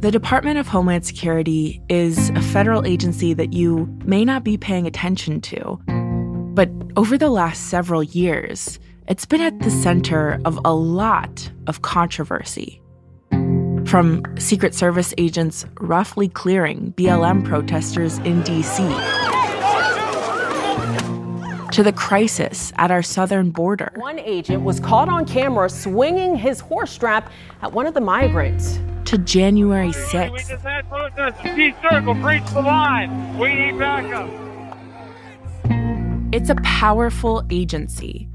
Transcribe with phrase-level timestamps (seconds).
[0.00, 4.86] The Department of Homeland Security is a federal agency that you may not be paying
[4.86, 5.80] attention to.
[6.54, 11.82] But over the last several years, it's been at the center of a lot of
[11.82, 12.80] controversy.
[13.86, 18.84] From Secret Service agents roughly clearing BLM protesters in D.C.,
[21.72, 23.92] to the crisis at our southern border.
[23.96, 28.78] One agent was caught on camera swinging his horse strap at one of the migrants.
[29.08, 30.32] To January 6th.
[30.32, 31.54] We just had protesters.
[31.54, 33.38] Peace Circle, breach the line.
[33.38, 34.28] We need backup.
[36.30, 38.28] It's a powerful agency.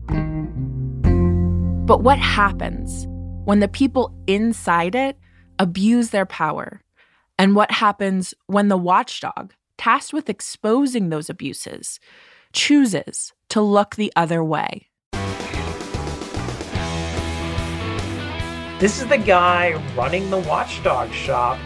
[1.85, 3.05] But what happens
[3.45, 5.19] when the people inside it
[5.59, 6.81] abuse their power?
[7.37, 11.99] And what happens when the watchdog, tasked with exposing those abuses,
[12.51, 14.87] chooses to look the other way?
[18.83, 21.57] This is the guy running the watchdog shop,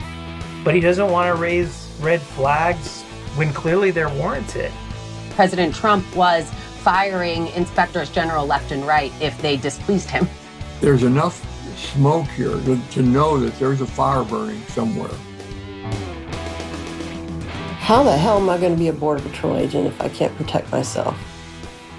[0.64, 3.02] but he doesn't want to raise red flags
[3.36, 4.72] when clearly they're warranted.
[5.32, 6.48] President Trump was
[6.84, 10.30] firing inspectors general left and right if they displeased him.
[10.80, 11.44] There's enough
[11.76, 15.10] smoke here to, to know that there's a fire burning somewhere.
[17.80, 20.38] How the hell am I going to be a Border Patrol agent if I can't
[20.38, 21.20] protect myself?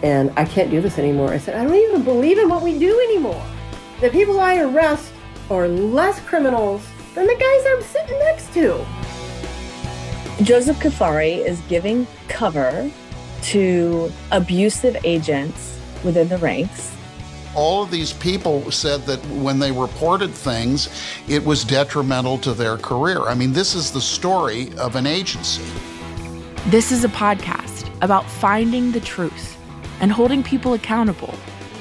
[0.05, 1.33] And I can't do this anymore.
[1.33, 3.45] I said, I don't even believe in what we do anymore.
[4.01, 5.13] The people I arrest
[5.51, 8.87] are less criminals than the guys I'm sitting next to.
[10.45, 12.89] Joseph Cuffari is giving cover
[13.43, 16.95] to abusive agents within the ranks.
[17.57, 20.89] All of these people said that when they reported things,
[21.27, 23.23] it was detrimental to their career.
[23.23, 25.65] I mean, this is the story of an agency.
[26.67, 29.59] This is a podcast about finding the truth
[29.99, 31.35] and holding people accountable,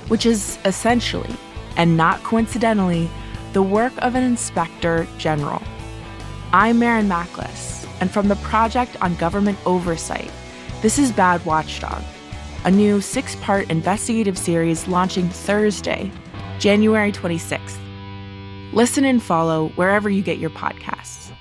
[0.08, 1.36] which is essentially,
[1.78, 3.10] and not coincidentally,
[3.54, 5.62] the work of an inspector general.
[6.52, 10.32] I'm Marin Mackless, and from the Project on Government Oversight,
[10.82, 12.04] this is Bad Watchdog,
[12.66, 16.12] a new six part investigative series launching Thursday,
[16.60, 17.78] January 26th.
[18.74, 21.32] Listen and follow wherever you get your podcasts.